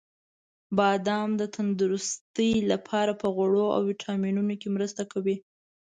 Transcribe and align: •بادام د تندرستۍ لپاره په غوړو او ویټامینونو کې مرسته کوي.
•بادام 0.77 1.29
د 1.41 1.41
تندرستۍ 1.55 2.53
لپاره 2.71 3.11
په 3.21 3.27
غوړو 3.35 3.65
او 3.75 3.81
ویټامینونو 3.89 4.53
کې 4.61 4.67
مرسته 4.75 5.03
کوي. 5.11 5.35